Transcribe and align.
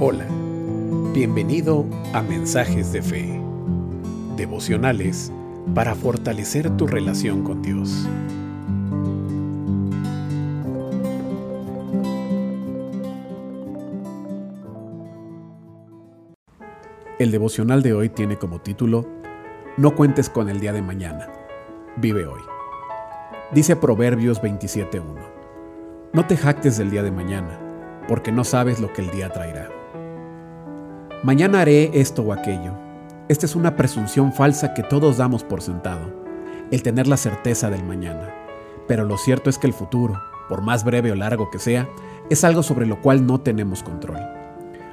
Hola, 0.00 0.26
bienvenido 1.12 1.84
a 2.12 2.22
Mensajes 2.22 2.92
de 2.92 3.02
Fe, 3.02 3.40
devocionales 4.36 5.32
para 5.74 5.94
fortalecer 5.94 6.76
tu 6.76 6.86
relación 6.86 7.44
con 7.44 7.62
Dios. 7.62 8.08
El 17.18 17.30
devocional 17.30 17.82
de 17.82 17.92
hoy 17.92 18.08
tiene 18.08 18.36
como 18.36 18.60
título 18.60 19.04
No 19.76 19.96
cuentes 19.96 20.30
con 20.30 20.48
el 20.48 20.60
día 20.60 20.72
de 20.72 20.82
mañana, 20.82 21.28
vive 21.96 22.26
hoy. 22.26 22.57
Dice 23.50 23.76
Proverbios 23.76 24.42
27.1, 24.42 25.02
No 26.12 26.26
te 26.26 26.36
jactes 26.36 26.76
del 26.76 26.90
día 26.90 27.02
de 27.02 27.10
mañana, 27.10 27.58
porque 28.06 28.30
no 28.30 28.44
sabes 28.44 28.78
lo 28.78 28.92
que 28.92 29.00
el 29.00 29.10
día 29.10 29.32
traerá. 29.32 29.70
Mañana 31.22 31.62
haré 31.62 31.98
esto 31.98 32.20
o 32.20 32.34
aquello. 32.34 32.74
Esta 33.30 33.46
es 33.46 33.56
una 33.56 33.74
presunción 33.74 34.34
falsa 34.34 34.74
que 34.74 34.82
todos 34.82 35.16
damos 35.16 35.44
por 35.44 35.62
sentado, 35.62 36.12
el 36.70 36.82
tener 36.82 37.06
la 37.06 37.16
certeza 37.16 37.70
del 37.70 37.84
mañana. 37.84 38.28
Pero 38.86 39.06
lo 39.06 39.16
cierto 39.16 39.48
es 39.48 39.56
que 39.56 39.66
el 39.66 39.72
futuro, 39.72 40.20
por 40.50 40.60
más 40.60 40.84
breve 40.84 41.10
o 41.10 41.14
largo 41.14 41.50
que 41.50 41.58
sea, 41.58 41.88
es 42.28 42.44
algo 42.44 42.62
sobre 42.62 42.84
lo 42.84 43.00
cual 43.00 43.26
no 43.26 43.40
tenemos 43.40 43.82
control. 43.82 44.20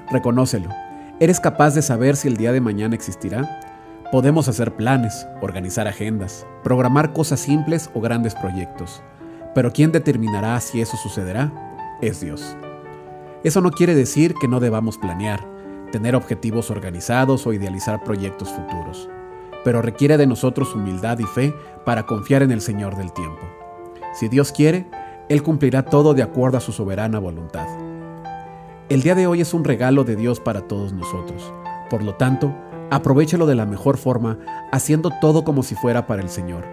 Reconócelo. 0.10 0.70
¿Eres 1.20 1.42
capaz 1.42 1.76
de 1.76 1.82
saber 1.82 2.16
si 2.16 2.30
el 2.30 2.38
día 2.38 2.54
de 2.54 2.62
mañana 2.62 2.96
existirá? 2.96 3.75
Podemos 4.16 4.48
hacer 4.48 4.74
planes, 4.78 5.28
organizar 5.42 5.90
agendas, 5.90 6.48
programar 6.64 7.12
cosas 7.12 7.38
simples 7.42 7.90
o 7.94 8.00
grandes 8.00 8.34
proyectos. 8.34 9.04
Pero 9.54 9.74
¿quién 9.74 9.92
determinará 9.92 10.58
si 10.62 10.80
eso 10.80 10.96
sucederá? 10.96 11.52
Es 12.02 12.22
Dios. 12.22 12.56
Eso 13.44 13.60
no 13.60 13.72
quiere 13.72 13.94
decir 13.94 14.34
que 14.36 14.48
no 14.48 14.62
debamos 14.62 14.98
planear, 14.98 15.46
tener 15.92 16.16
objetivos 16.16 16.72
organizados 16.72 17.46
o 17.46 17.52
idealizar 17.52 18.06
proyectos 18.06 18.48
futuros, 18.54 19.10
pero 19.66 19.82
requiere 19.82 20.16
de 20.16 20.28
nosotros 20.28 20.74
humildad 20.74 21.20
y 21.20 21.26
fe 21.26 21.54
para 21.84 22.06
confiar 22.06 22.42
en 22.42 22.52
el 22.52 22.62
Señor 22.62 22.96
del 22.96 23.12
tiempo. 23.12 23.42
Si 24.14 24.30
Dios 24.30 24.54
quiere, 24.54 24.88
Él 25.28 25.44
cumplirá 25.44 25.84
todo 25.84 26.14
de 26.14 26.24
acuerdo 26.24 26.58
a 26.58 26.62
su 26.62 26.72
soberana 26.72 27.20
voluntad. 27.20 27.68
El 28.88 29.02
día 29.02 29.14
de 29.14 29.28
hoy 29.28 29.42
es 29.42 29.54
un 29.54 29.66
regalo 29.66 30.06
de 30.06 30.16
Dios 30.16 30.40
para 30.40 30.62
todos 30.62 30.94
nosotros. 30.94 31.52
Por 31.90 32.02
lo 32.02 32.16
tanto, 32.16 32.56
aprovechalo 32.96 33.46
de 33.46 33.56
la 33.56 33.66
mejor 33.66 33.98
forma, 33.98 34.40
haciendo 34.72 35.12
todo 35.20 35.44
como 35.44 35.64
si 35.64 35.76
fuera 35.76 36.08
para 36.08 36.22
el 36.22 36.30
Señor. 36.30 36.64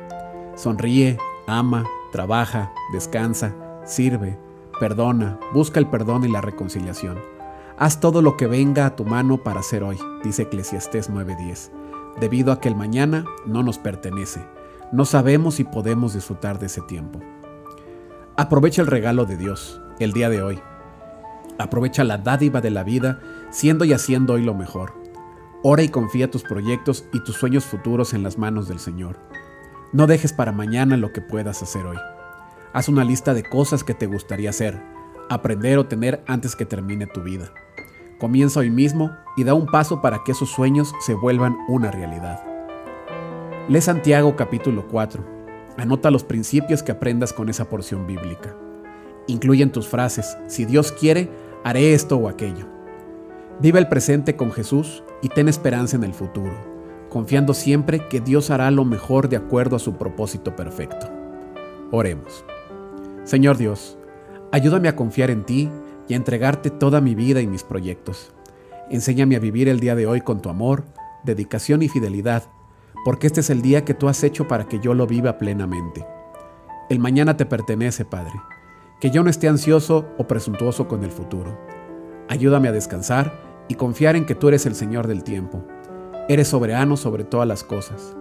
Sonríe, 0.54 1.18
ama, 1.48 1.84
trabaja, 2.12 2.72
descansa, 2.92 3.54
sirve, 3.84 4.38
perdona, 4.78 5.40
busca 5.52 5.80
el 5.80 5.88
perdón 5.88 6.24
y 6.24 6.28
la 6.28 6.40
reconciliación. 6.40 7.18
Haz 7.76 7.98
todo 7.98 8.22
lo 8.22 8.36
que 8.36 8.46
venga 8.46 8.86
a 8.86 8.94
tu 8.94 9.04
mano 9.04 9.38
para 9.38 9.60
hacer 9.60 9.82
hoy, 9.82 9.98
dice 10.22 10.42
Eclesiastés 10.42 11.10
9:10, 11.10 11.72
debido 12.20 12.52
a 12.52 12.60
que 12.60 12.68
el 12.68 12.76
mañana 12.76 13.24
no 13.44 13.64
nos 13.64 13.78
pertenece. 13.78 14.46
No 14.92 15.04
sabemos 15.04 15.56
si 15.56 15.64
podemos 15.64 16.14
disfrutar 16.14 16.60
de 16.60 16.66
ese 16.66 16.82
tiempo. 16.82 17.18
Aprovecha 18.36 18.80
el 18.80 18.86
regalo 18.86 19.24
de 19.24 19.36
Dios, 19.36 19.80
el 19.98 20.12
día 20.12 20.28
de 20.28 20.42
hoy. 20.42 20.60
Aprovecha 21.58 22.04
la 22.04 22.18
dádiva 22.18 22.60
de 22.60 22.70
la 22.70 22.84
vida, 22.84 23.18
siendo 23.50 23.84
y 23.84 23.92
haciendo 23.92 24.34
hoy 24.34 24.44
lo 24.44 24.54
mejor. 24.54 25.01
Ora 25.64 25.84
y 25.84 25.88
confía 25.88 26.28
tus 26.28 26.42
proyectos 26.42 27.04
y 27.12 27.20
tus 27.20 27.36
sueños 27.36 27.64
futuros 27.64 28.14
en 28.14 28.24
las 28.24 28.36
manos 28.36 28.66
del 28.66 28.80
Señor. 28.80 29.20
No 29.92 30.08
dejes 30.08 30.32
para 30.32 30.50
mañana 30.50 30.96
lo 30.96 31.12
que 31.12 31.20
puedas 31.20 31.62
hacer 31.62 31.86
hoy. 31.86 31.98
Haz 32.72 32.88
una 32.88 33.04
lista 33.04 33.32
de 33.32 33.44
cosas 33.44 33.84
que 33.84 33.94
te 33.94 34.06
gustaría 34.06 34.50
hacer, 34.50 34.82
aprender 35.30 35.78
o 35.78 35.86
tener 35.86 36.24
antes 36.26 36.56
que 36.56 36.66
termine 36.66 37.06
tu 37.06 37.22
vida. 37.22 37.52
Comienza 38.18 38.58
hoy 38.58 38.70
mismo 38.70 39.12
y 39.36 39.44
da 39.44 39.54
un 39.54 39.66
paso 39.66 40.02
para 40.02 40.24
que 40.24 40.32
esos 40.32 40.50
sueños 40.50 40.92
se 41.00 41.14
vuelvan 41.14 41.56
una 41.68 41.92
realidad. 41.92 42.42
Lee 43.68 43.80
Santiago 43.80 44.34
capítulo 44.34 44.88
4. 44.88 45.24
Anota 45.78 46.10
los 46.10 46.24
principios 46.24 46.82
que 46.82 46.90
aprendas 46.90 47.32
con 47.32 47.48
esa 47.48 47.68
porción 47.68 48.04
bíblica. 48.08 48.56
Incluye 49.28 49.62
en 49.62 49.70
tus 49.70 49.86
frases, 49.86 50.36
si 50.48 50.64
Dios 50.64 50.90
quiere, 50.90 51.30
haré 51.62 51.94
esto 51.94 52.16
o 52.16 52.28
aquello. 52.28 52.66
Vive 53.60 53.78
el 53.78 53.86
presente 53.86 54.34
con 54.34 54.50
Jesús 54.50 55.04
y 55.22 55.28
ten 55.28 55.48
esperanza 55.48 55.96
en 55.96 56.04
el 56.04 56.12
futuro, 56.12 56.52
confiando 57.08 57.54
siempre 57.54 58.08
que 58.08 58.20
Dios 58.20 58.50
hará 58.50 58.70
lo 58.70 58.84
mejor 58.84 59.28
de 59.28 59.36
acuerdo 59.36 59.76
a 59.76 59.78
su 59.78 59.94
propósito 59.94 60.54
perfecto. 60.54 61.08
Oremos. 61.90 62.44
Señor 63.24 63.56
Dios, 63.56 63.96
Ayúdame 64.54 64.88
a 64.88 64.96
confiar 64.96 65.30
en 65.30 65.44
ti 65.44 65.70
y 66.08 66.12
a 66.12 66.16
entregarte 66.18 66.68
toda 66.68 67.00
mi 67.00 67.14
vida 67.14 67.40
y 67.40 67.46
mis 67.46 67.62
proyectos. 67.62 68.32
Enséñame 68.90 69.34
a 69.34 69.38
vivir 69.38 69.66
el 69.66 69.80
día 69.80 69.94
de 69.94 70.06
hoy 70.06 70.20
con 70.20 70.42
tu 70.42 70.50
amor, 70.50 70.84
dedicación 71.24 71.80
y 71.80 71.88
fidelidad, 71.88 72.42
porque 73.02 73.26
este 73.26 73.40
es 73.40 73.48
el 73.48 73.62
día 73.62 73.86
que 73.86 73.94
tú 73.94 74.10
has 74.10 74.22
hecho 74.22 74.46
para 74.46 74.68
que 74.68 74.78
yo 74.78 74.92
lo 74.92 75.06
viva 75.06 75.38
plenamente. 75.38 76.06
El 76.90 76.98
mañana 76.98 77.38
te 77.38 77.46
pertenece, 77.46 78.04
Padre. 78.04 78.34
Que 79.00 79.10
yo 79.10 79.24
no 79.24 79.30
esté 79.30 79.48
ansioso 79.48 80.10
o 80.18 80.26
presuntuoso 80.26 80.86
con 80.86 81.02
el 81.02 81.10
futuro. 81.10 81.58
Ayúdame 82.28 82.68
a 82.68 82.72
descansar 82.72 83.32
y 83.68 83.74
confiar 83.74 84.16
en 84.16 84.26
que 84.26 84.34
tú 84.34 84.48
eres 84.48 84.66
el 84.66 84.74
Señor 84.74 85.06
del 85.06 85.24
tiempo. 85.24 85.64
Eres 86.28 86.48
soberano 86.48 86.96
sobre 86.96 87.24
todas 87.24 87.48
las 87.48 87.64
cosas. 87.64 88.16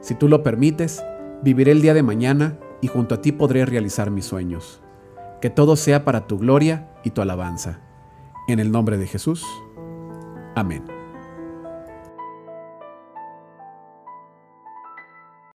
Si 0.00 0.14
tú 0.14 0.28
lo 0.28 0.42
permites, 0.42 1.04
viviré 1.42 1.72
el 1.72 1.82
día 1.82 1.94
de 1.94 2.02
mañana 2.02 2.58
y 2.80 2.88
junto 2.88 3.14
a 3.14 3.20
ti 3.20 3.32
podré 3.32 3.64
realizar 3.64 4.10
mis 4.10 4.26
sueños 4.26 4.80
que 5.44 5.50
todo 5.50 5.76
sea 5.76 6.06
para 6.06 6.26
tu 6.26 6.38
gloria 6.38 6.88
y 7.02 7.10
tu 7.10 7.20
alabanza. 7.20 7.78
En 8.48 8.60
el 8.60 8.72
nombre 8.72 8.96
de 8.96 9.06
Jesús. 9.06 9.44
Amén. 10.54 11.03